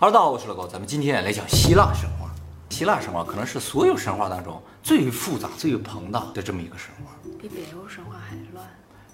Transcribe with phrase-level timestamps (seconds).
[0.00, 2.32] 哈喽，大家好，我是老高，咱们今天来讲希腊神话。
[2.70, 8.64] 希腊神话可能是所有神话当中最复杂、最庞大的这么一个神话，比北欧神话还乱。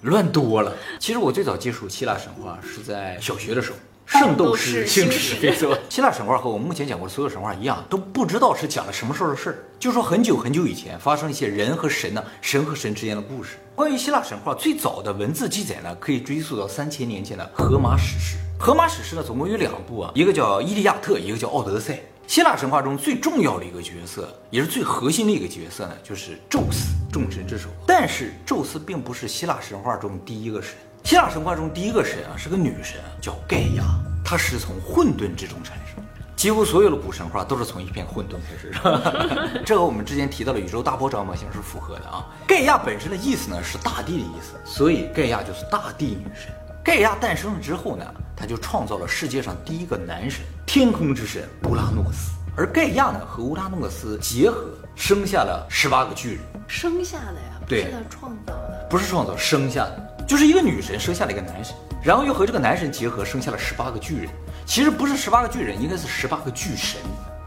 [0.01, 0.71] 乱多了。
[0.99, 5.75] 其实我最早接触希腊神话是在小学的时候，《圣斗士星矢》没错。
[5.89, 13.57] 希腊神话和我们目前讲过的所有神话一样，都不知道是讲了什么时候的事儿，就说很久很久以前发生一些人和神呢，神和神之间的故事。
[13.73, 18.37] 关于希腊神话最早的文字记载呢，可以追溯到三千年前的《荷马史诗》。
[18.57, 21.93] 《荷马史诗》呢，总共有两部啊，一个叫《伊利亚特》，一个叫《奥德赛》。
[22.25, 27.69] 希腊神话中最重要的一个角色，也是最核心的一个角色呢，就是宙斯，众神之首。
[27.85, 30.71] 但是宙斯并不是希腊神话中第一个神。
[31.03, 33.83] 希腊神话中第一个神啊是个女神，叫盖亚，
[34.23, 36.03] 她是从混沌之中产生。
[36.35, 38.73] 几乎所有的古神话都是从一片混沌开始，
[39.63, 42.25] 这和我们之前提到的宇宙大爆炸模型是符合的啊。
[42.47, 46.51] 盖亚本身的意思呢是大地的意思，所以盖亚就是大地女神。
[46.85, 52.31] 盖亚诞生了之后呢，他就创造了世界上第一个男神，天空之神乌拉诺斯。
[52.55, 56.39] 而盖亚呢和乌拉诺斯结合，生下了十八个巨人。
[56.67, 58.87] 生下的呀，不对是他创造的。
[58.87, 64.29] 不是创造，生下的，就是一个女神生下了一个男神，然后又和这个男神结合，生下了十八个巨人。
[64.67, 67.01] 其实不是十八个巨人，应该是十八个巨神。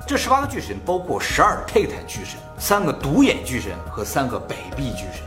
[0.05, 5.23] 这十八个巨神包括十二泰坦巨神、三个独眼巨神和三个百臂巨神，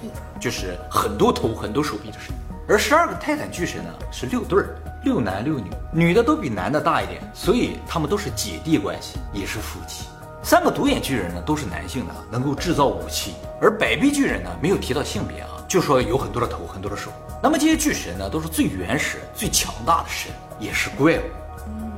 [0.00, 0.10] 屁
[0.40, 2.32] 就是很多头、很多手臂的神。
[2.68, 10.06] 而十二个泰坦巨神呢是六对儿，六男六女，女的都比男的大一点，所以他们都是姐弟关系，也是夫妻。
[10.44, 17.10] 三个独眼巨人呢都是男性的，能够制造武器，而百臂巨人呢没有提到性别啊，就说有很多的头，很多的手。
[17.42, 21.22] 那么这些巨神呢都是最原始、最强大的神，也是怪物。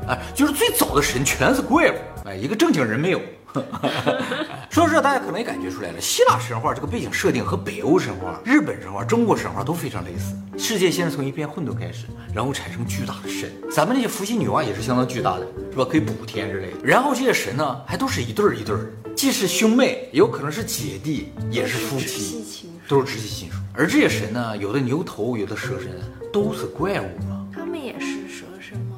[0.08, 1.94] 哎，就是最早的神全是怪物，
[2.26, 3.20] 哎，一个正经人没有。
[4.70, 10.34] 说到这，大家可能也感觉出来了，希腊神话这个背景设定和北欧神话、日本神话、中国神话都非常类似。
[10.58, 15.86] 世界先是从一片混沌开始，然后产生巨大的神，咱们那些伏羲女娲也是相当巨大的，是吧？
[15.88, 16.78] 可以补天之类的。
[16.82, 22.44] 然后这些神呢，还都是一对儿一对儿，既是兄妹，也有可能是姐弟，也是夫妻，
[22.88, 23.58] 都是直系亲属。
[23.72, 25.90] 而这些神呢，有的牛头，有的蛇身，
[26.32, 27.33] 都是怪物嘛。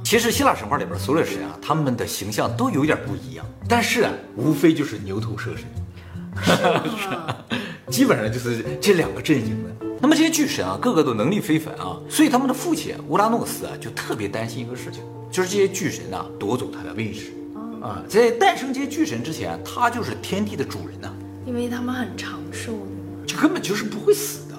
[0.06, 7.36] 其实希腊神话里边所有的神啊，他们的形象都有点不一样，但是啊，无非就是牛头蛇身，啊，
[7.90, 9.86] 基本上就是这两个阵营的。
[10.00, 17.32] 那么这些巨神啊，个个都能力非凡啊，所以他们的父亲乌拉诺斯啊，就特别担心一个事情，就是这些巨神呐、夺走他的位置
[17.82, 18.00] 啊。
[18.08, 21.12] 在诞生这些巨神之前，他就是天地的主人呐、
[21.44, 23.26] 因为他们很长寿的嘛。
[23.26, 24.54] 就根本就是不会死的。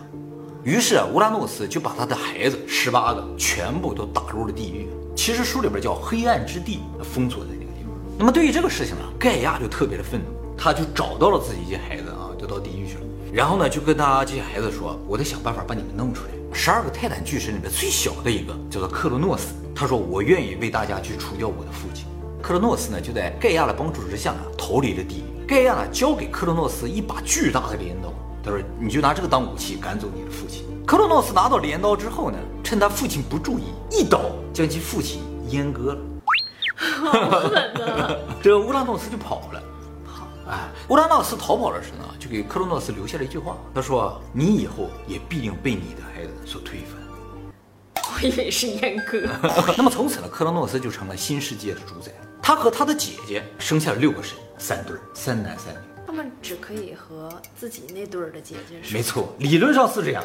[0.66, 4.90] 于是乌拉诺斯就把他的孩子十八个全部都打入了地狱。
[5.18, 7.92] 其实书里边叫黑暗之地，封锁在那个地方。
[8.20, 13.02] 那么对于这个事情呢，盖亚就特别的愤怒，他就找到了自己一些孩子啊，就到地狱去了。
[13.34, 22.06] 然后呢，就跟他这些孩子说：“我得想办法把你们弄出来。”十二个泰坦巨神里面最小的一个叫做克罗诺斯，他说：“我愿意为大家去除掉我的父亲。”
[22.40, 25.48] 克罗诺斯呢，就在盖亚的帮助之下呢，逃离了地狱。
[25.48, 28.14] 盖亚呢，交给克罗诺斯一把巨大的镰刀，
[28.44, 36.00] 他说：“你就拿这个当武器赶走你的父亲。”克洛诺斯拿到镰刀之后呢，趁他父亲不注意，一刀将其父亲阉割了。
[38.42, 39.62] 这个乌拉诺斯就跑了。
[40.06, 46.98] 跑，哎，乌拉诺斯逃跑的时候呢，就给克洛诺斯留下了一句话，他说：“你以后也必定被你的孩子所推翻。”
[48.16, 49.28] 我以为是阉割。
[49.76, 52.14] 那么从此呢，克洛诺斯就成了新世界的主宰。
[52.42, 55.80] 他和他的姐姐生下了六个神，三对儿，三男三女。
[56.06, 58.94] 他们只可以和自己那对儿的姐姐生。
[58.94, 60.24] 没错，理论上是这样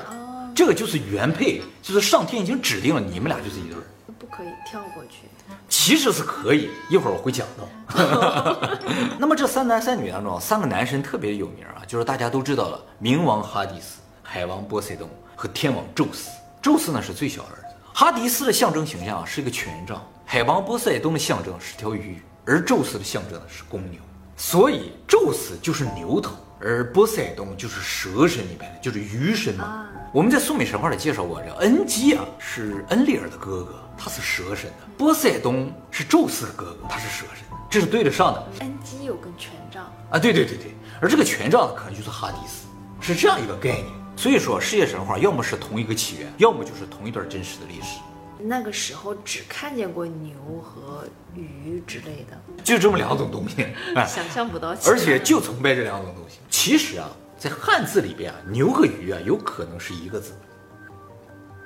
[0.54, 3.82] 这个就是原配，就是上天已经指定了你们俩就是一对儿。
[4.18, 5.22] 不可以跳过去。
[5.68, 7.66] 其实是可以，一会儿我会讲到。
[9.18, 16.28] 那么这三男三女当中，三个男神特别有名啊，就是大家都知道了，冥王哈迪斯、海王波塞冬和天王宙斯。
[16.60, 23.98] 宙斯呢是最小的儿子，哈迪斯的象征形象啊是一个权杖，海王波塞冬的象征是条鱼，而宙斯的象征呢是公牛。
[24.36, 29.64] 所以宙斯就是牛头，而波塞冬就是蛇身里边的，就是鱼身嘛。
[29.64, 40.18] 啊我们在苏美神话里介绍过，这恩基啊是恩利尔的哥哥，他是蛇神的；波塞冬是宙斯的哥哥，他是蛇神的，这是对得上的恩基有根权杖，啊！
[40.18, 42.66] 对对对对，而这个权杖呢，可能就是哈迪斯，
[43.00, 43.86] 是这样一个概念。
[44.14, 47.98] 所以说，世界神话要么是同一个起源，要么就是同一段真实的历史，
[48.38, 53.66] 那个时候只看见过牛和鱼之类的，就这么两种东西。
[53.96, 54.76] 哎，想象不到。
[54.84, 56.40] 而且就崇拜这两种东西。
[56.50, 57.08] 其实啊，
[57.42, 60.32] 在汉字里边啊，牛和鱼啊有可能是一个字。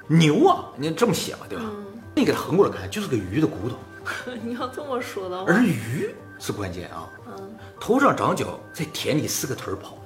[0.06, 1.64] 牛啊，你这么写嘛，对吧？
[2.14, 3.76] 你给它横过来看，就是个鱼的骨头，
[4.43, 7.06] 你要这么说的话，而鱼是关键啊。
[7.26, 9.99] 嗯，头上长角，在田里四个腿儿跑，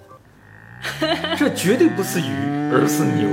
[1.38, 3.28] 这绝对不是鱼，而是牛，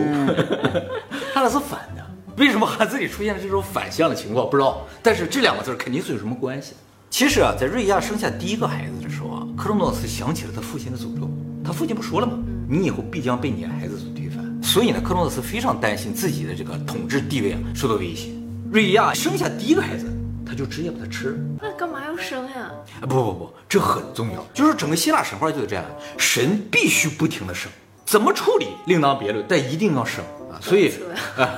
[1.33, 2.05] 它俩是反的。
[2.37, 4.47] 为什么汉字里出现了这种反向的情况？
[4.47, 4.85] 不知道。
[5.01, 6.75] 但是这两个字肯定是有什么关系。
[7.09, 11.27] 其实啊，在瑞亚生下第一个孩子的时候啊，克罗诺斯想起了他父亲的诅咒。
[11.67, 12.39] 他父亲不说了吗？
[12.69, 14.63] 你以后必将被你的孩子所推翻。
[14.63, 18.29] 所以呢，克罗诺斯非常担心自己的这个统治地位啊受到威胁。
[18.71, 20.05] 瑞亚生下第一个孩子，
[20.45, 21.37] 他就直接把他吃了。
[21.61, 22.71] 那干嘛要生呀？
[23.01, 25.83] 啊不不不，这很重要，就是整个希腊神话就是这样，
[26.17, 27.69] 神必须不停的生，
[28.05, 30.55] 怎么处理另当别论，但一定要生啊。
[30.61, 30.93] 所以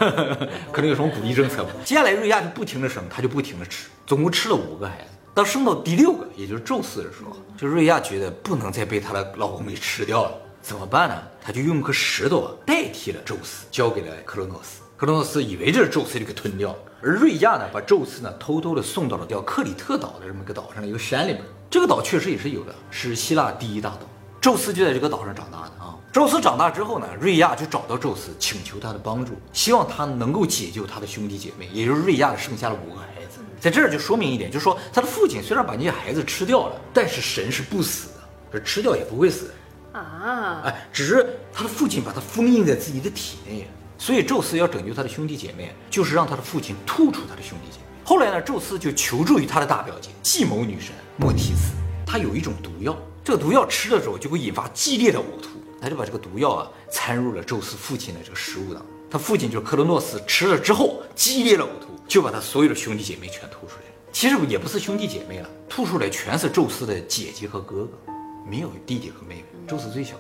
[0.74, 1.70] 可能有什么鼓励政策吧。
[1.86, 5.19] 接下来瑞亚就不停的生，他就不停的吃，总共吃了五个孩子。
[5.34, 10.32] 当生到第六个，也就是宙斯的时候，就瑞亚觉得不能再被她的老公给吃掉了，
[10.62, 11.16] 怎么办呢？
[11.42, 14.82] 她就用颗石头啊代替了宙斯，交给了克罗诺斯。
[14.98, 21.42] 克罗诺斯以为这是宙斯就给吞掉了，而瑞亚呢，把宙斯呢偷偷的送到了叫克里特岛的这么一个岛上的一个山里边。
[21.70, 24.02] 这个岛确实也是有的，是希腊第一大岛。
[24.42, 25.72] 宙斯就在这个岛上长大的。
[26.12, 33.40] 宙斯长大之后呢，瑞亚就找到宙斯，请求他的帮助，希望他能够解救他的兄弟姐妹，也就是瑞亚剩下了五个孩子。
[33.60, 38.14] 在这儿就说明一点，就是说他的父亲虽然把那些孩子吃掉了，但是神是不死的，
[38.54, 39.52] 这吃掉也不会死。
[39.94, 43.68] 啊，哎，只是他的父亲把他封印在自己的体内，
[44.00, 47.86] 所以宙斯要拯救他的兄弟姐妹，就是让他的父亲吐出他的兄弟姐妹。
[48.04, 51.74] 后来呢，宙斯就求助于他的大表姐计谋女神莫提斯，
[52.04, 55.50] 她有一种毒药，这个毒药吃了之后就会引发激烈的呕吐，
[55.82, 58.86] 他就把这个毒药啊掺入了宙斯父亲的这个食物当中。
[59.12, 63.96] 他父亲就是克罗诺斯吃了之后激烈的呕吐，就把他所有的兄弟姐妹全吐出来了。
[64.12, 68.14] 其实也不是兄弟姐妹了，吐出来全是宙斯的姐姐和哥哥，
[68.48, 70.16] 没有弟弟和妹妹，宙斯最小。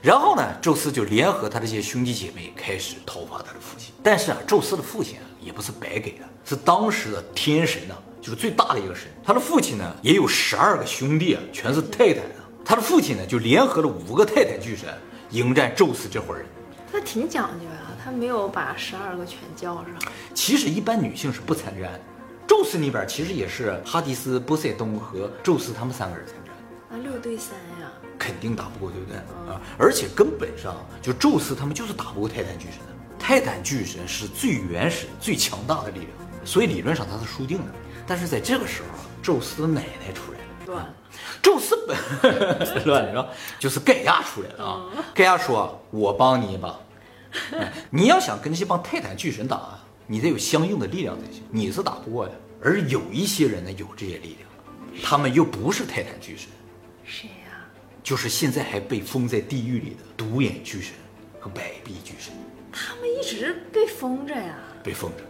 [0.00, 3.94] 然后呢，宙斯就联合他这些兄弟姐妹开始讨伐他的父亲。
[4.02, 9.04] 但是啊，宙斯的父亲啊也不是白给的，是当时的天神呐、就是最大的一个神。
[9.22, 12.41] 他的父亲呢也有十二个兄弟啊，全是泰坦啊。
[12.64, 14.88] 他的父亲呢就联合了五个泰坦巨神
[15.30, 16.46] 迎战宙斯这伙人。
[16.92, 19.86] 那挺讲究呀，他没有把十二个全叫上。
[20.34, 22.00] 其实一般女性是不参战的。
[22.46, 26.52] 宙斯那边其实也是哈迪斯、波塞冬和宙斯他们三个人参战。
[26.90, 29.16] 啊六对三呀，肯定打不过，对不对
[29.50, 29.58] 啊？
[29.78, 32.92] 而且根本上就宙斯他们就是打不过泰坦巨神的。
[33.18, 36.10] 泰坦巨神是最原始、最强大的力量，
[36.44, 37.64] 所以理论上他是输定的。
[38.06, 40.41] 但是在这个时候啊，宙斯的奶奶出来了。
[40.72, 40.94] 乱了。
[41.42, 41.96] 宙斯本
[42.86, 43.28] 乱了是吧？
[43.58, 44.86] 就是盖亚出来了啊！
[45.14, 46.80] 盖亚说：“我帮你一把，
[47.52, 52.32] 哎 你要想跟这帮泰坦巨神打啊，你得有相应的力量才行，你是打不过的。
[52.62, 56.48] 而有一些人呢，有这些力量，他们又不是泰坦巨神，
[57.04, 57.58] 谁呀？
[58.02, 60.94] 就是现在还被封在地狱里的独眼巨神
[61.38, 62.32] 和百臂巨神
[62.72, 64.56] 他们一直被封着呀。
[64.82, 65.22] 被封着。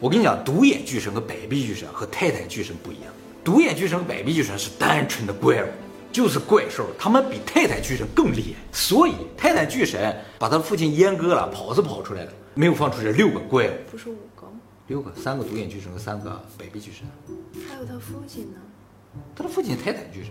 [0.00, 3.12] 我跟你讲，独眼巨神和百臂巨神和泰坦巨神不一样，
[3.48, 5.68] 独眼巨神和百臂巨神是单纯的怪物，
[6.12, 8.60] 就是怪兽，他们比泰坦巨神更厉害。
[8.72, 14.60] 所以泰坦巨神把他的父亲阉割了，跑是跑出来了，没有放出这六个怪物，不是五个吗？
[14.88, 17.06] 六个，三个独眼巨神和三个百臂巨神。
[17.66, 18.58] 还有他父亲呢？
[19.34, 20.30] 他的父亲泰坦巨神，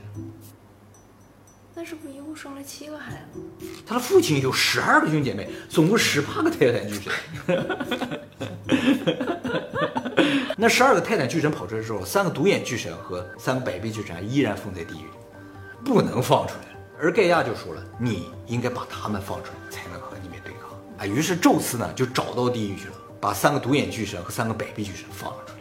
[1.74, 3.40] 那是不是一共生了七个孩子？
[3.84, 7.12] 他的父亲有十二个兄弟姐妹，总共十八个泰坦巨神。
[10.60, 16.76] 那十二个泰坦巨神跑出来之后，三个独眼巨神和三个百臂巨神依然封在地狱里，不能放出来。
[17.00, 20.72] 而盖亚就说了，你应该把他们放出来，才能和你们对抗。
[20.98, 25.60] 啊，于是宙斯呢就找到地狱去了，把三个独眼巨神和三个百臂巨神放了出来。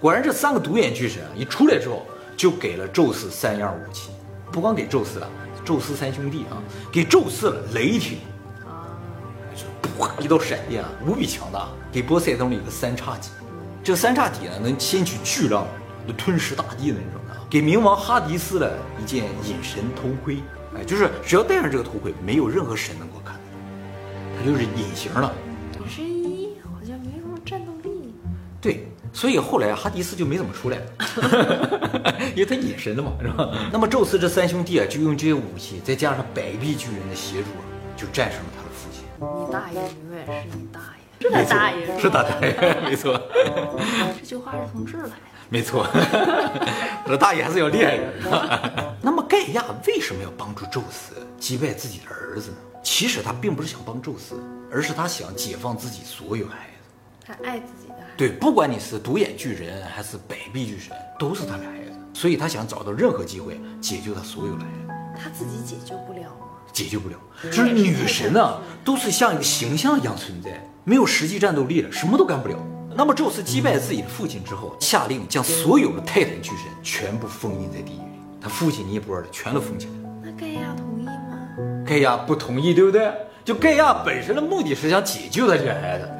[0.00, 4.08] 果然，这三个独眼巨神啊一出来之后，就给了宙斯三样武器，
[4.50, 5.28] 不光给宙斯了，
[5.66, 6.56] 宙斯三兄弟啊，
[6.90, 8.20] 给宙斯了雷霆，
[8.64, 8.88] 啊，
[9.98, 11.68] 啪一道闪电啊，无比强大。
[11.92, 13.30] 给波塞冬了一个三叉戟，
[13.82, 15.66] 这个三叉戟呢能掀起巨浪，
[16.06, 17.36] 能吞噬大地的那种的。
[17.48, 20.38] 给冥王哈迪斯了一件隐神头盔，
[20.76, 25.32] 哎，就是只要戴上这个头盔，没有任何神能够看得到，它就是隐形了。
[25.88, 28.14] 之一好像没什么战斗力。
[28.60, 33.50] 对，所以后来哈迪斯就没怎么出来了， 因为他隐身了嘛，是吧？
[33.72, 37.64] 那么宙斯这三兄弟啊，就用这些武器，再加上百臂巨人的协助啊，
[37.96, 39.02] 就战胜了他的父亲。
[39.18, 43.20] 你大爷永远是你大爷，是他大爷是他大爷，没错，
[44.18, 45.16] 这句话是从这儿来的。
[45.50, 45.86] 没错，
[47.06, 48.94] 这大爷还是要厉害的。
[49.02, 52.56] 那么盖亚为什么要帮助宙斯击败自己的儿子呢？
[52.82, 54.40] 其实他并不是想帮宙斯，
[54.72, 57.26] 而是他想解放自己所有孩子。
[57.26, 58.14] 他爱自己的孩子。
[58.16, 66.46] 对，不管你是独眼巨人还是百臂巨神，都是他的孩子，所以他想找到任何机会解救他所有的孩子，他自己解救不了吗？
[66.72, 67.16] 解救不了。
[67.44, 72.56] 就是女神呢，都是像一个形象一样存在，没有实际战斗力了，什么都干不了。
[72.96, 80.10] 那么宙斯击败自己的父亲之后，下令将所有的泰坦巨神全部封印在地狱里，他父亲那一波的全都封起来了。
[80.24, 81.84] 那盖亚同意吗？
[81.86, 83.08] 盖亚不同意，对不对？
[83.44, 86.10] 就盖亚本身的目的是想解救他这个孩子，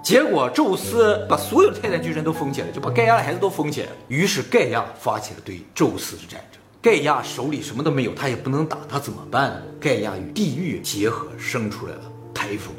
[0.00, 3.92] 结果宙斯把所有的泰坦巨神都封起来，就把盖亚的孩子都封起来了。
[4.06, 6.60] 于是盖亚发起了对宙斯的战争。
[6.80, 9.62] 盖亚手里什么都没有，他也不能打，他怎么办呢？
[9.80, 12.02] 盖亚与地狱结合，生出来了
[12.32, 12.72] 台风。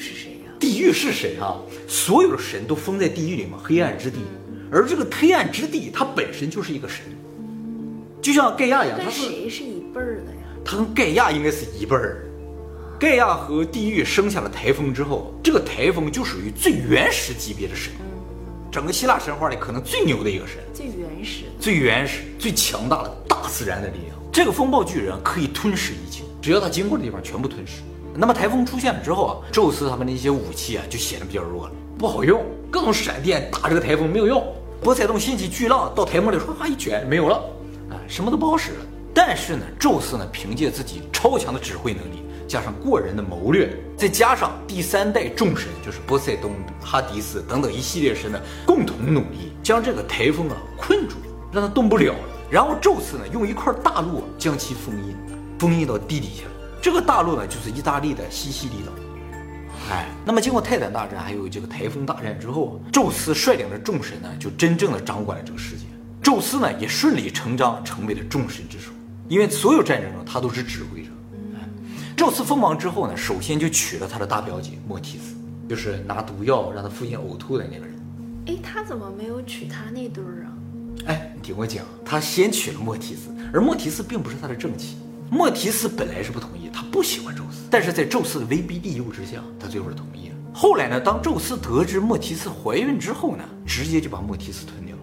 [0.00, 0.50] 是谁呀？
[0.58, 1.54] 地狱是谁啊？
[1.86, 4.18] 所有的神都封在地狱里嘛，黑暗之地。
[4.72, 7.04] 而这个黑暗之地，它本身就是一个神，
[8.22, 10.40] 就像盖亚一样，他跟是谁是一辈儿的呀？
[10.64, 12.26] 他跟盖亚应该是一辈儿。
[12.98, 17.92] 盖亚和地狱生下了台风之后，这个台风就属于最原始级别的神，
[18.70, 21.44] 整个希腊神话里可能最牛的一个神，最原始。
[21.58, 24.16] 最原始、最强大的大自然的力量。
[24.30, 27.82] 这个风暴巨人可以吞噬一切，只要他经过的地方全部吞噬。
[28.14, 34.44] 那么台风出现了之后啊，宙斯他们的一些武器啊就显得比较弱了，不好用，各种闪电打这个台风没有用。
[34.82, 37.36] 波塞冬掀起巨浪到台风里说啊一卷没有了，
[37.90, 38.86] 啊什么都不好使了。
[39.12, 51.16] 但是呢，宙斯呢凭借自己超强的指挥能力，加上过人的谋略，再加上第三代众神就是波塞冬、哈迪斯等等一系列神的共同努力，将这个台风啊困住，
[51.52, 52.18] 让它动不了了。
[52.48, 55.14] 然后宙斯呢用一块大陆将其封印，
[55.58, 56.50] 封印到地底下了。
[56.80, 58.92] 这个大陆呢就是意大利的西西里岛。
[59.90, 65.84] 哎，那么经过泰坦大战还有这个台风大战之后，宙斯率领着众神呢就真正的掌管了这个世界。
[66.22, 68.92] 宙斯呢也顺理成章成为了众神之首，
[69.28, 71.08] 因为所有战争中他都是指挥者。
[71.54, 71.68] 哎，
[72.16, 75.34] 宙斯封王之后呢，首先就娶了他的大表姐莫提斯，
[75.68, 77.94] 就是拿毒药让他父亲呕吐的那个人。
[78.46, 80.48] 哎，他怎么没有娶他那对儿啊？
[81.06, 84.96] 哎，你听我讲，他先娶了莫提斯，而莫提斯并不是他的正妻。
[85.30, 90.34] 莫提斯本来是不同意，他不喜欢宙斯，但是在宙斯的威逼利诱之下，他最后是同意了。
[90.52, 95.02] 后来呢，当宙斯得知莫提斯怀孕之后呢，直接就把莫提斯吞掉了。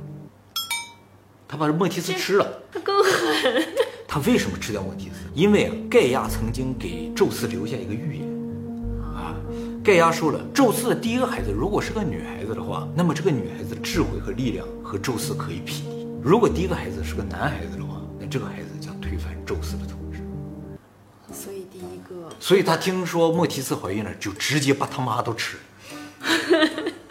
[1.48, 2.46] 他把莫提斯吃了。
[2.74, 3.64] 他更狠。
[4.06, 5.16] 他为什么吃掉莫提斯？
[5.34, 8.28] 因为啊，盖亚曾经给宙斯留下一个预言
[9.16, 9.34] 啊。
[9.82, 20.07] 盖亚说了，宙斯的第一个孩子如果是个女孩子的话，那么这个女孩子的智慧和力量和宙斯可以匹敌；如果第一个孩子是个男孩子的话，那这个孩子将推翻宙斯的统治。
[22.48, 25.64] 所以，他听说莫提斯怀孕了，就直接把他妈都吃了，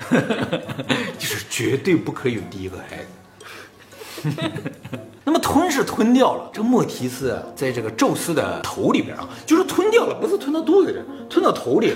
[1.19, 4.31] 就是绝对不可以有第一个孩子。
[5.25, 11.93] 那么吞是吞掉了，这莫提斯啊在这个宙斯的头里边啊，就是吞掉了，不是吞到肚子里，吞到头里。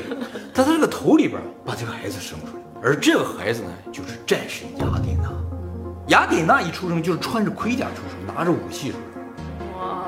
[0.53, 5.33] 他在这个头里边把这个孩子生出来，而这个孩子呢，就是战神雅典娜。
[6.09, 9.10] 雅典娜一出生就是穿着盔甲出生，拿着武器出生。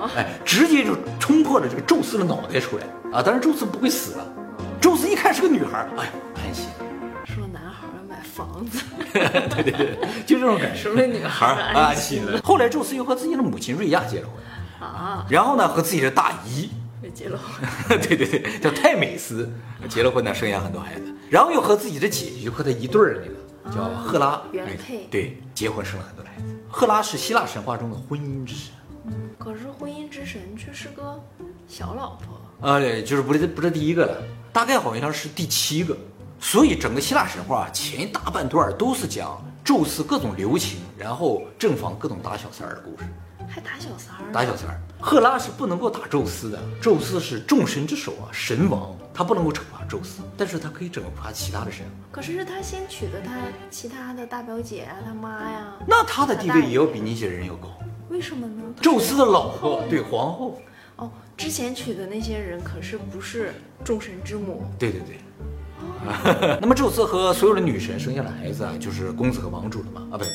[0.02, 3.22] 哇，哎，直接就冲破了这个宙斯的脑袋出来啊！
[3.22, 4.26] 当然，宙斯不会死了。
[4.80, 6.66] 宙斯一看是个女孩，哎呀，安心。
[7.24, 8.82] 说男孩要买房子，
[9.54, 10.80] 对对对，就这种感觉。
[10.80, 12.40] 说那女孩孩安心了。
[12.42, 16.68] 后来，宙斯又和自己的母亲瑞亚结了婚，啊，然后呢，和自己的大姨，
[17.14, 17.98] 结了婚。
[18.02, 19.48] 对对对，叫泰美斯，
[19.88, 21.14] 结了婚呢，生下很多孩子。
[21.30, 26.44] 然后又和自己的姐姐，就和他一对儿那个叫赫拉，哎原配对，结婚生了很多孩子。
[26.68, 28.72] 赫拉是希腊神话中的婚姻之神。
[29.38, 31.20] 可是婚姻之神却是个
[31.66, 32.68] 小老婆。
[32.68, 35.96] 啊，对，就是不是不是第一个了，大概好像是第七个。
[36.38, 43.04] 所以整个希腊神话前一大半段都是讲宙斯各种留情，然后正房各种打小三儿的故事。
[43.48, 44.32] 还打小三儿？
[44.32, 51.84] 打小三儿，赫拉是不能够打宙斯的，宙斯是众神之首啊，神王，他不能够惩罚宙斯，但是他可以惩罚其他的神。
[52.10, 53.36] 可是是他先娶的他
[53.68, 55.74] 其他的大表姐啊，他妈呀。
[55.86, 57.68] 那他的地位也要比那些人要高。
[58.12, 58.62] 为什么呢？
[58.80, 60.60] 宙斯的老婆，对皇后，
[60.96, 64.64] 哦，之前娶的那些人可是不是众神之母？
[64.78, 65.16] 对对对。
[66.60, 70.06] 那么宙斯和所有的女神生下的孩子啊，就是公子和王主了嘛？
[70.12, 70.28] 啊，不对。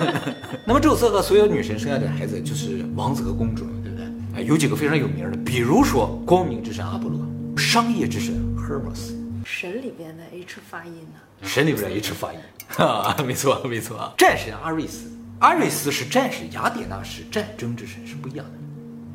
[0.66, 4.06] 那么宙斯和所有女神生下的孩子就是王子和公主了，对不对？
[4.36, 7.20] 哎，有几个非常有名的，比如说光明之神阿波罗，
[7.56, 9.12] 商业之神 Hermes，
[9.44, 11.46] 神里边的 H 发音呢？
[11.46, 12.38] 神里边的 H 发音
[12.78, 14.14] 啊，没错没错啊。
[14.16, 15.10] 战神阿瑞斯，
[15.42, 18.52] 阿瑞斯是战士，雅典娜是战争之神，是不一样的。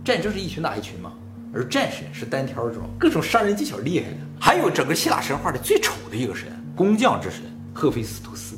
[0.03, 1.13] 战争是一群打一群嘛，
[1.53, 4.17] 而战神是单挑这种各种杀人技巧厉害的。
[4.38, 7.43] 还有整个希腊神话里最丑的一个神，工匠之神
[7.74, 8.57] 赫菲斯托斯。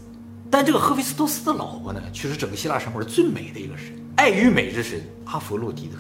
[0.50, 5.98] 但这个赫菲斯托斯的老婆呢，却是整个希腊神话里最美的一个神，爱与美之神阿佛洛狄特。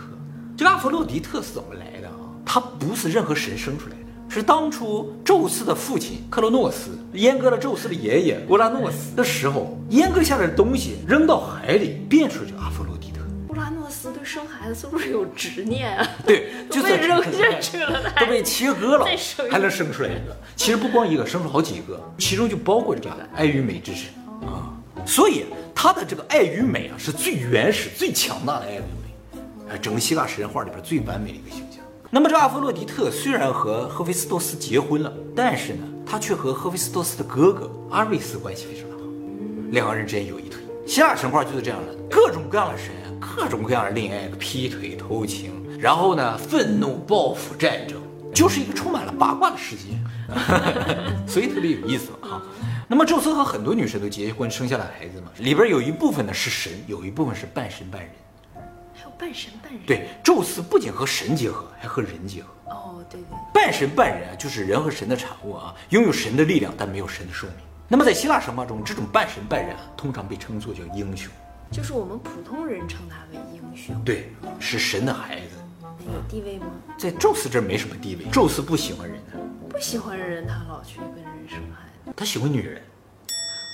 [0.57, 2.15] 这个阿佛洛狄特是怎么来的啊？
[2.43, 3.99] 他不是任何神生出来的，
[4.29, 13.21] 是当初宙斯的父亲克洛诺斯阉割了宙斯的爷爷乌拉诺斯的时候，阉割下来的东西扔到海里，变出了这个阿佛洛狄特。
[13.50, 16.07] 乌拉诺斯对生孩子是不是有执念啊？
[16.24, 19.07] 对，就是被扔下去了，都被切割了
[19.50, 20.38] 还能生出来一个。
[20.55, 24.12] 其实不光一个，生出好几个，其中就包括这个爱与美之神
[24.43, 24.77] 啊。
[25.07, 31.68] 所以他的这个爱与美啊，是最原始、最强大的爱与美，哎，整个希腊神话里边最完美的一个形象。
[32.12, 39.04] 那么这阿佛洛狄特虽然和赫菲斯托斯结婚了，但是呢，他却和赫菲斯托斯的哥哥阿瑞斯关系非常的好，
[39.70, 40.60] 两个人之间有一腿。
[40.88, 48.01] 希腊神话就是这样的，各种各样的神，各种各样的恋爱、劈腿、偷情，然后呢，愤怒、报复、战争，
[48.34, 49.96] 就是一个充满了八卦的世界，
[51.32, 52.42] 所以特别有意思啊。
[52.88, 58.10] 那么宙斯和很多女神都结婚生下了孩子嘛，里边有一部分呢是神，有一部分是半神半人。
[59.19, 59.81] 半神半人。
[59.85, 62.49] 对，宙斯不仅和神结合，还和人结合。
[62.67, 63.38] 哦，对对。
[63.53, 67.57] 半神半人啊，就是人和神的产物啊，拥有神的力量，但没有神的寿命。
[67.89, 71.29] 那么在希腊神话中，这种半神半人啊，通常被称作叫英雄。
[71.69, 74.01] 就是我们普通人称他为英雄。
[74.03, 75.57] 对，是神的孩子。
[76.05, 76.67] 那有地位吗？
[76.97, 79.33] 在宙斯这儿没什么地位，宙斯不喜欢人呢。
[79.69, 82.13] 不喜欢人，他老去跟人生孩子。
[82.15, 82.81] 他喜欢女人。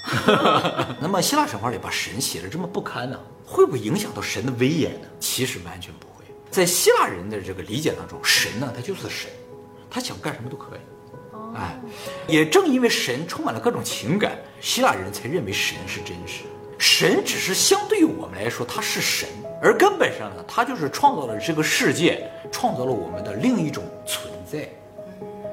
[1.01, 5.07] 那么希腊神话里把神写的这么不堪呢，会不会影响到神的威严呢？
[5.19, 6.25] 其实完全不会。
[6.51, 9.29] 在希腊人的这个理解当中，神呢他就是神，
[9.89, 10.79] 他想干什么都可以。
[11.55, 11.79] 哎，
[12.27, 16.43] 也正因为神充满了各种情感，希腊人才认为神是真实。
[16.77, 19.27] 神只是相对于我们来说他是神，
[19.61, 24.69] 而根本上呢，他就是创造了这个世界，创造了我们的另一种存在。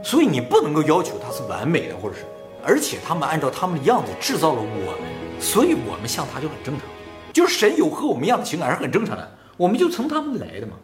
[0.05, 2.27] 所以你不能够要求他是完美的，或者是。
[2.65, 6.87] 而且他们按照他们的样子制造了我们，所以我们像他就很正常，
[7.33, 10.75] 就是神有和我们一样的情感是很正常的，我们就从他们来的嘛，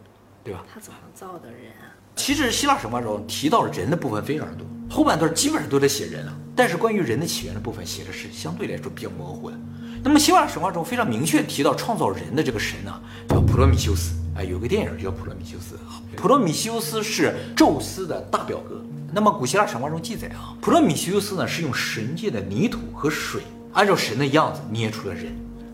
[0.43, 0.63] 对吧？
[0.73, 1.95] 他怎么造的人啊？
[2.15, 9.57] 其实希腊神话中提到人的部分非常多，后半段基本上都在写人了，但是关于人的起源的部分写的是相对来说比较模糊的。
[10.03, 15.77] 那么希腊神话中非常明确提到创造人的这个神呢，叫普罗米修斯，哎，有个电影叫普罗米修斯，
[16.17, 18.81] 普罗米修斯是宙斯的大表哥。
[19.11, 23.41] 那么古希腊神话中记载啊，普罗米修斯呢是用神界的泥土和水，
[23.73, 25.25] 按照神的样子捏出了人。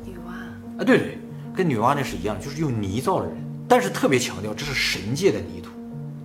[0.04, 1.18] 女娲啊，对对，
[1.56, 3.36] 跟女娲那是一样，就是用泥造了人，
[3.68, 5.70] 但是特别强调这是神界的泥土，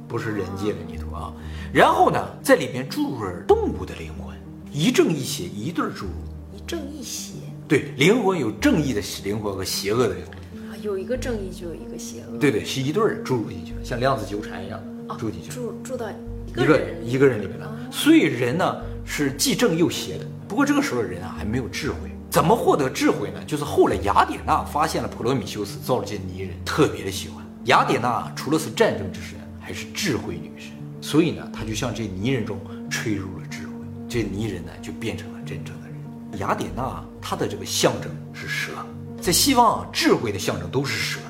[0.06, 1.32] 不是人界的泥土啊。
[1.72, 4.36] 然后呢，在里面注入了动物的灵魂，
[4.72, 6.12] 一正一邪一对注入，
[6.56, 7.34] 一正一邪。
[7.68, 12.36] 对，灵魂有正义的灵魂和邪恶的灵魂啊，有一个正义就有一个邪恶。
[12.38, 14.80] 对对，是一对儿注入进去了，像量子纠缠一样
[15.18, 16.06] 注进去，住住到。
[16.46, 20.26] 一个人一个人里面了，所以人呢是既正又邪的。
[20.48, 23.38] 不过这个时候的人啊还没有智慧，怎么获得智慧呢？
[23.46, 27.46] 就是后来雅典娜发现了普罗米修斯造了这泥人，特别的喜欢。
[27.66, 32.58] 雅典娜除了是战争之神，还是智慧女神，所以呢，她就向这泥人中
[32.90, 33.72] 吹入了智慧，
[34.08, 36.40] 这泥人呢就变成了真正的人。
[36.40, 38.72] 雅典娜她的这个象征是蛇，
[39.20, 41.20] 在西方啊，智慧的象征都是蛇。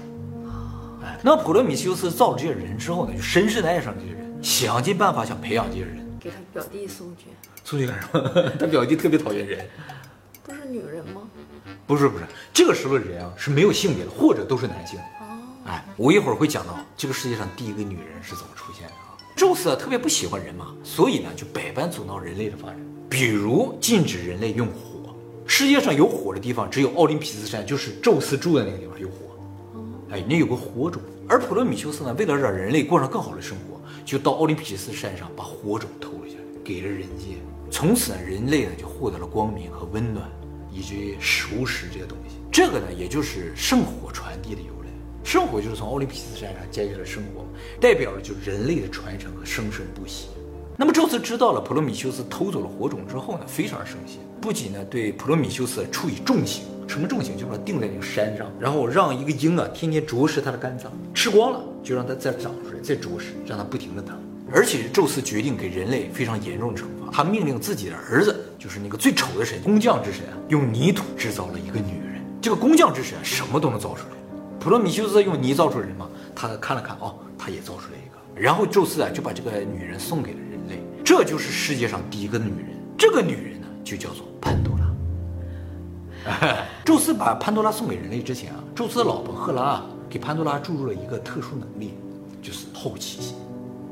[1.21, 4.43] 哎，那普罗米修斯造了这些人之后呢，就深深的爱上这些人。
[4.43, 7.27] 想尽办法想培养这些人，给他表弟送去。
[7.63, 8.51] 送去干什么？
[8.59, 9.67] 他表弟特别讨厌人。
[10.43, 11.23] 不是女人吗？
[11.87, 14.99] 不是不是，这个时候的人啊是没有性别的，或者都是男性。
[15.21, 15.39] 哦。
[15.67, 19.13] 哎，我一会儿会讲到这个世界上第一个女人是怎么出现的啊。
[19.37, 22.81] 宙斯啊特别不喜欢人嘛，所以呢就百般阻挠人类的发展，
[23.11, 25.15] 比如禁止人类用火。
[25.47, 29.30] 世界上有火的地方只有奥林匹斯山，就是宙斯住的那个地方有火。
[30.11, 31.01] 哎，那有个火种。
[31.29, 33.81] 而普罗米修斯呢，为了让人类过上更好的生活。
[34.05, 37.39] 就到奥林匹斯山上把火种偷了下来，给了人间。
[37.71, 40.29] 从此呢，人类呢就获得了光明和温暖，
[40.73, 42.37] 以及熟食这些东西。
[42.51, 44.91] 这个呢，也就是圣火传递的由来。
[45.23, 47.45] 圣火就是从奥林匹斯山上接下来生活，
[47.81, 50.29] 代表了就人类的传承和生生不息。
[50.77, 56.65] 那么宙斯知道了普罗米修斯偷走了火种之后呢，非常生气，不仅呢对普罗米修斯处以重刑。
[56.91, 57.37] 什么重型？
[57.37, 64.19] 就把它钉在那个山上，然后让一个鹰啊天天啄食它的肝脏，吃光了就让它再长出来，再啄食，让它不停的疼。
[64.53, 72.21] 而且宙斯决定给人类非常严重的惩罚，他命令自己的儿子，就是那个最丑的神工匠之神啊，用泥土制造了一个女人。
[72.43, 74.17] 这个工匠之神什么都能造出来。
[74.59, 76.09] 普罗米修斯用泥造出人嘛？
[76.35, 78.19] 他看了看，哦，他也造出来一个。
[78.35, 82.67] 然后宙斯啊就把这个女人送给了人类，这就是世界上第一个女人。
[82.99, 84.80] 这个女人呢就叫做潘多拉。
[86.85, 91.95] 宙斯把潘多拉送给人类之前啊，宙斯的老婆赫拉啊给潘多拉注入了一个特殊能力，
[92.43, 93.37] 就是好奇心。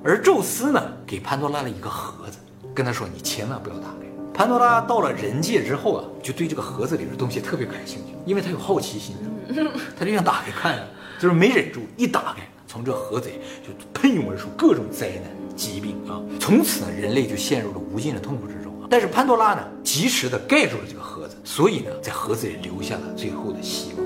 [0.05, 2.39] 而宙斯呢，给潘多拉了一个盒子，
[2.75, 9.17] 跟他说：“你千万不要打开。”潘多拉到了人界之后啊，就对这个盒子里的东西特别感兴趣，因为他有好奇心，
[9.99, 10.79] 他就想打开看，
[11.19, 13.35] 就是没忍住，一打开，从这盒子里
[13.67, 16.23] 就喷涌而出各种灾难、疾病啊。
[16.39, 18.87] 从此呢，人类就陷入了无尽的痛苦之中啊。
[18.89, 24.05] 但是潘多拉呢，及时的盖住了这个盒子，所以呢，在盒子里留下了最后的希望。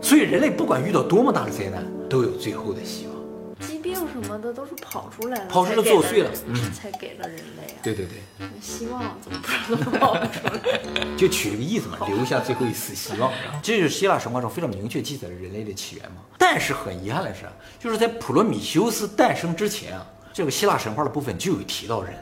[0.00, 3.14] 所以人类不管遇到多么大的灾难，都有最后的希望。
[3.60, 7.78] 疾病什么的都是跑出来了，跑出来作祟了，嗯，才给了人类啊。
[7.82, 11.06] 对对对，希望怎么不能 跑出来？
[11.16, 13.32] 就取了个意思嘛，留下最后一丝希望。
[13.62, 16.16] 这就是希腊神话中非常明确记载了人类的起源嘛。
[16.36, 17.44] 但是很遗憾的是，
[17.78, 22.12] 就是在普罗米修斯诞生之前啊，这个希腊神话的部分就有提到人。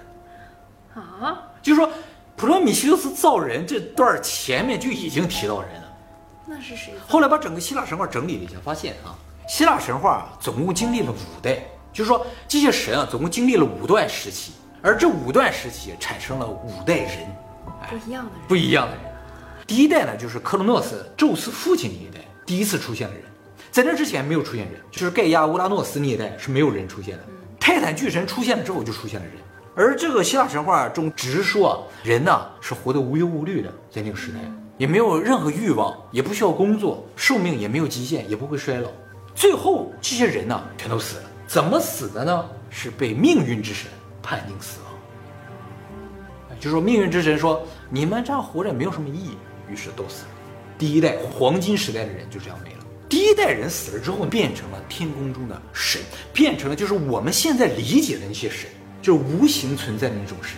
[0.94, 1.90] 啊，就是说，
[2.42, 5.96] 普罗米修斯造人这段儿前面就已经提到人了。
[6.44, 6.92] 那是谁？
[7.06, 9.14] 后来把整个希腊神话整理了一下，发现啊，
[9.46, 17.32] 希腊神话啊总共经历了五代，就是说这些神啊总共经历了五段时期，而这五段时期产生了五代人，
[17.88, 18.48] 不一样的人。
[18.48, 19.04] 不一样的人。
[19.64, 23.22] 第一代呢，就是克罗诺斯，宙斯父亲那一代，第一次出现了人，
[23.70, 27.24] 在那之前没有出现人，就是盖亚、乌拉诺斯那一代是没有人出现的。
[27.60, 29.36] 泰坦巨神出现了之后就出现了人，
[29.74, 34.38] 而这个希腊神话中只是说啊，人呢是活得无忧无虑的，在那个时代
[34.76, 38.88] 也没有任何欲望，也不需要工作，寿命也没有极限，也不会衰老。
[39.34, 42.44] 最后这些人呢全都死了，怎么死的呢？
[42.68, 43.90] 是被命运之神
[44.22, 46.58] 判定死亡。
[46.58, 49.36] 就说命运之神说你们这样活着没有什么意义，
[49.70, 50.30] 于是都死了。
[50.78, 52.84] 第一代黄金时代的人就这样没了。
[53.08, 56.00] 第一代人死了之后，变成了天宫中的神，
[56.32, 58.70] 变成了就是我们现在理解的那些神，
[59.02, 60.56] 就是无形存在的那种神。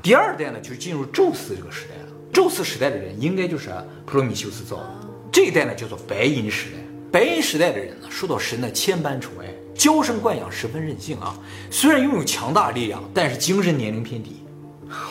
[0.00, 2.12] 第二代呢，就进入宙斯这个时代了。
[2.32, 4.90] 宙斯时代的人应该就是啊普罗米修斯造的。
[5.32, 6.78] 这一代呢叫做白银时代。
[7.10, 11.36] 白银时代的人呢，受到神的千般宠爱，娇生惯养，十分任性啊。
[11.70, 14.42] 虽然拥有强大力量，但是精神年龄偏低，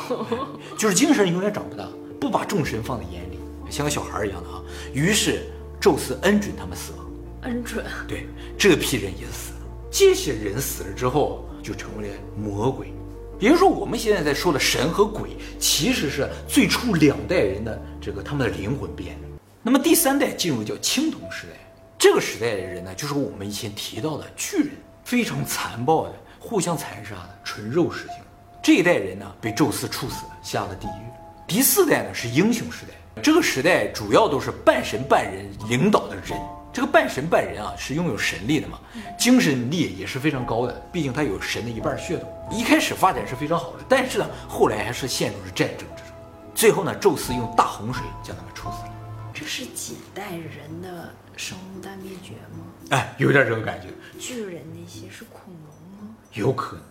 [0.77, 1.87] 就是精神永远长不大，
[2.19, 3.37] 不把众神放在眼里，
[3.69, 4.61] 像个小孩一样的啊。
[4.93, 5.43] 于是
[5.79, 7.05] 宙斯恩准他们死亡。
[7.43, 7.85] 恩准。
[8.07, 9.59] 对，这批人也死了。
[9.89, 12.93] 这些人死了之后，就成为了魔鬼。
[13.39, 19.27] 也就是说，我们现在在说的神和鬼，其实是最初两代人的这个他们的灵魂变的。
[19.63, 21.53] 那么第三代进入叫青铜时代，
[21.97, 24.69] 这个时代的人呢，就是我们以前提到的巨人，
[25.03, 28.17] 非常残暴的，互相残杀的，纯肉食性。
[28.61, 31.01] 这一代人呢，被宙斯处死，下了地狱。
[31.47, 36.39] 第四代呢是英雄时代，这个时代主要都是半神半人领导的人。
[36.73, 38.79] 这个半神半人啊，是拥有神力的嘛，
[39.15, 42.27] 精神力也是非常高的，毕竟他有神的一半血统。
[42.51, 46.11] 一开始发展是非常好的，但是呢，后来还是陷入了战争之中。
[46.55, 48.91] 最后呢，宙斯用大洪水将他们处死了。
[49.31, 52.65] 这是几代人的生物大灭绝吗？
[52.89, 56.15] 哎，有点这个感觉，巨人那些是恐龙吗？
[56.33, 56.83] 有可能。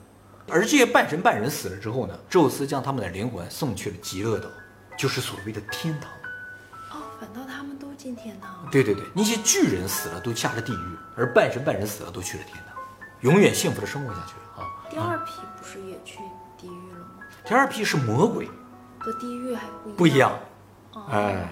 [0.48, 4.48] 而这些半神半人死了之后呢，宙斯将他们的灵魂送去了极乐岛，
[4.96, 6.08] 就是所谓的天堂。
[7.22, 8.68] 哦，反倒他们都进天堂了。
[8.70, 12.76] 对对对，那些巨人死了都下了地狱，而半神半人死了都去了天堂，
[13.20, 14.68] 永远幸福的生活下去了啊。
[14.90, 16.18] 第二批不是也去
[16.58, 17.24] 地狱了吗？
[17.46, 18.48] 第二批是魔鬼，
[18.98, 19.96] 和地狱还不一样。
[19.96, 20.38] 不一样。
[20.94, 21.48] 哦，哎，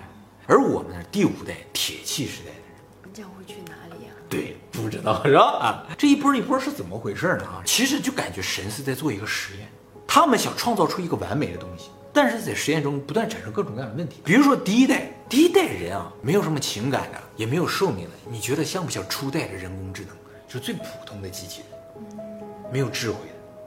[0.47, 5.43] 而我们呢，第五代铁器时代的人，你将会去哪里呀、对，不知道是吧？
[5.43, 7.45] 啊，这一波一波是怎么回事呢？
[7.45, 9.69] 啊，其实就感觉神是在做一个实验，
[10.07, 14.21] 他们想创造出一个完美的东西，但是在实验中不断产生各种各样的问题。
[14.25, 20.13] 比如说第一代，第一代人啊，没有什么情感的，也没有寿命的，你觉得像不像初代的人工智能？
[20.49, 22.19] 就是最普通的机器人，
[22.73, 23.19] 没有智慧。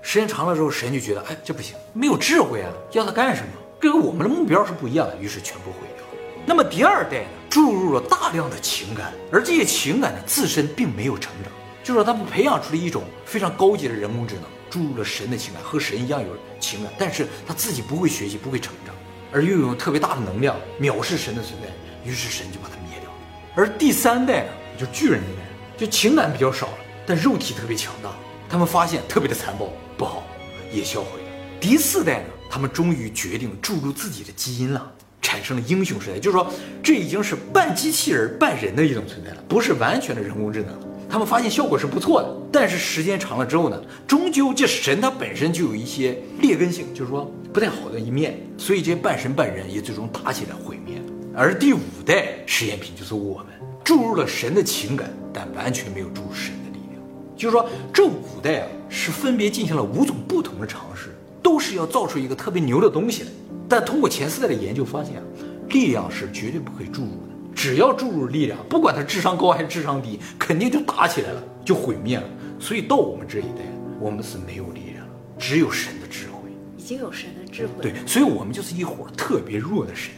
[0.02, 3.48] 时间长了之后，神就觉得，哎，这不行，没有智慧啊，要它干什么？
[3.80, 5.08] 这个我们的目标是不一样？
[5.08, 6.06] 的，于是全部毁掉。
[6.46, 16.22] 那么第二代呢，注入了大量的情感，而这些情感呢，自身并没有成长，就是说他们培养出了一种非常高级的人工智能，注入了神的情感，和神一样？
[16.22, 16.28] 有
[16.60, 18.93] 情感，但是他自己不会学习，不会成长，
[19.34, 21.68] 而又有特别大的能量，藐视神的存在，
[22.10, 23.18] 于是神就把它灭掉了。
[23.56, 28.12] 而第三代呢，就巨人那代，就情感比较少了，但肉体特别强大，
[28.48, 30.24] 他们发现特别的残暴，不好，
[30.72, 31.28] 也销毁了。
[31.60, 34.92] 第四代呢，他们终于决定注入自己的基因了。
[35.22, 36.46] 产生了英雄时代，就是说，
[36.84, 40.78] 这已经是半机器人半人的一种存在了，不是完全的人工智能。
[41.14, 51.04] 他们发现效果是不错的，但是时间长了之后呢，终究这神它本身就有一些劣根性，就是说不太好的一面，所以这半神半人也最终打起来毁灭了。
[51.36, 53.46] 而第五代实验品就是我们
[53.84, 57.00] 注入了神的情感，但完全没有注入神的力量。
[57.38, 61.10] 就是说，这五代啊是分别进行了五种不同的尝试，
[61.44, 63.30] 都是要造出一个特别牛的东西来。
[63.70, 65.24] 但通过前四代的研究发现啊，
[65.70, 67.33] 力量是绝对不可以注入的。
[67.64, 72.24] 只要注入力量，不管他智商高还是智商低，肯定就打起来了，就毁灭了。
[72.60, 73.64] 所以到我们这一代，
[74.02, 76.52] 我们是没有力量了，只有神的智慧。
[76.78, 77.72] 已经有神的智慧。
[77.82, 80.12] 对，所以我们就是一伙特别弱的神，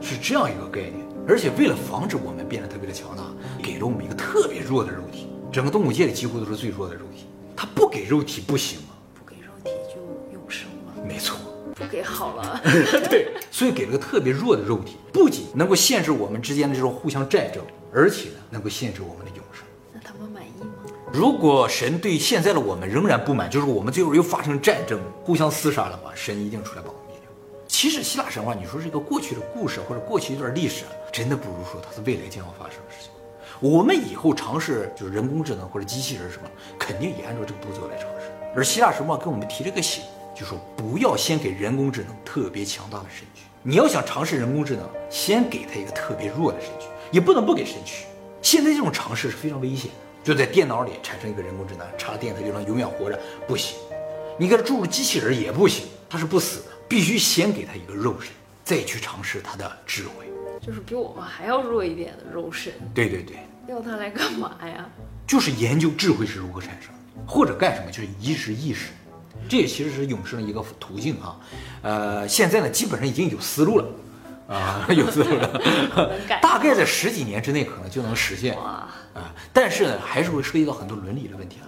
[0.00, 1.04] 是这样一个概念。
[1.26, 3.24] 而且为了防止我们变得特别的强大，
[3.60, 5.26] 给了我们一个特别弱的肉体。
[5.50, 8.78] 整个动物界里几乎都是最弱的肉体，他不给肉体不行
[11.76, 12.60] 不给好了。
[13.10, 17.62] 对，所以给了个特别弱的肉体，不仅能够限制我们之间的这种互相战争，
[17.92, 19.62] 而且呢，能够限制我们的永生。
[19.92, 20.72] 那他们满意吗？
[21.12, 27.30] 如果神对现在的我们仍然不满，就是我们最后又发生战争，互相厮杀的话，神一定出来把我们灭掉。
[27.68, 33.10] 其实希腊神话，你说是一个过去的故事或者过去一段历史，真的不如说它是未来将要发生的事情。
[33.60, 38.30] 我们以后尝试就是人工智能或者机器人什么，肯定也按照这个步骤来尝试。
[38.54, 40.02] 而希腊神话给我们提了个醒，
[40.36, 43.44] 就说不要先给人工智能特别强大的身躯。
[43.62, 48.04] 你要想尝试人工智能，先给它一个特别弱的身躯，也不能不给身躯。
[48.42, 53.18] 现在这种尝试是非常危险的，就在电脑里产生一个人工智能，插电它就能永远活着，
[53.48, 53.78] 不行。
[54.38, 58.30] 你给它注入机器人也不行，它是不死的，必须先给它一个肉身，
[58.62, 60.26] 再去尝试它的智慧。
[60.60, 64.86] 就是比我们还要弱一点的肉身，对对对，要它来干嘛呀？
[65.26, 68.90] 就是研究智慧是如何产生的，或者干什么，就是移植意识。
[69.48, 71.38] 这也其实是永生的一个途径啊。
[71.82, 73.86] 呃，现在呢，基本上已经有思路了
[74.48, 75.60] 啊，有思路了，
[76.42, 78.94] 大概在十几年之内可能就能实现，啊。
[79.52, 81.66] 但是呢，还是会涉及到很多伦理的问题啊。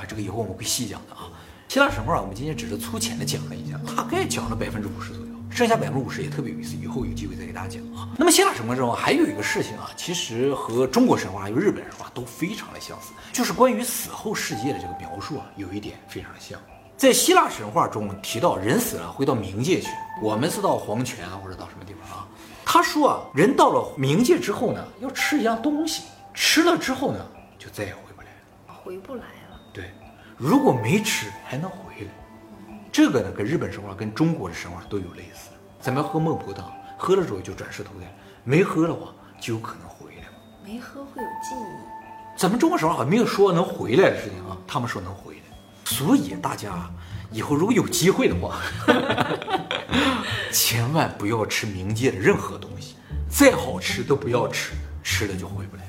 [0.00, 1.30] 啊，这个以后我们会细讲的啊。
[1.68, 8.08] 希腊神话我们今天只是粗浅的讲了一下，大概讲了百分之五十左右，剩下百分之五十也特别有意思，以后有机会再给大家讲啊。
[8.16, 16.60] 那么希腊神话中还有一个事情啊，其实和中国神话还有日本神话都非常的相似，就是关于死后世界的这个描述啊，有一点非常的像。
[16.96, 19.88] 在希腊神话中提到人死了会到冥界去，
[20.22, 22.26] 我们是到黄泉啊或者到什么地方啊。
[22.64, 27.18] 他说啊，人到了冥界之后呢，要吃一样东西，吃了之后呢，
[27.58, 28.74] 就再也回不来了。
[28.82, 29.60] 回不来了。
[29.72, 29.90] 对，
[30.36, 35.50] 如果没吃还能回来，这个呢跟日本神话跟中国的神话都有类似。
[35.80, 38.06] 咱们喝孟婆汤，喝了之后就转世投胎，
[38.44, 40.22] 没喝的话就有可能回来。
[40.64, 45.53] 没喝会有记忆，咱们中国神话好像没有说能回来的事情啊，他们说能回来，
[45.84, 46.90] 所以大家
[47.30, 48.60] 以后如果有机会的话，
[50.52, 52.94] 千万不要吃冥界的任何东西，
[53.28, 55.88] 再好吃都不要吃，吃了就回不来了。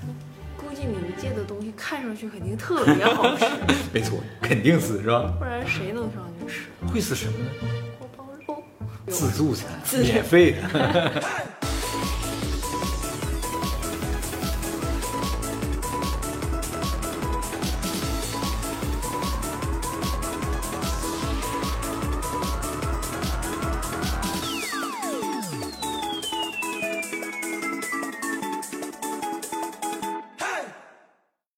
[0.58, 3.45] 估计冥界的东西看上去肯定特别好吃，
[3.93, 5.34] 没错，肯定死是吧？
[5.39, 6.62] 不然谁能上去吃？
[6.91, 7.45] 会死什么呢？
[7.99, 8.63] 锅包肉，
[9.08, 9.67] 自助餐，
[10.01, 11.23] 免费的。